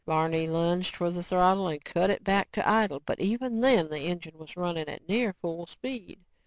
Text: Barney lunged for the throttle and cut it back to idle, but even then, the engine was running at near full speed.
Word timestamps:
Barney 0.03 0.47
lunged 0.47 0.95
for 0.95 1.11
the 1.11 1.21
throttle 1.21 1.67
and 1.67 1.85
cut 1.85 2.09
it 2.09 2.23
back 2.23 2.51
to 2.53 2.67
idle, 2.67 3.03
but 3.05 3.19
even 3.19 3.61
then, 3.61 3.87
the 3.89 3.99
engine 3.99 4.39
was 4.39 4.57
running 4.57 4.87
at 4.89 5.07
near 5.07 5.31
full 5.39 5.67
speed. 5.67 6.17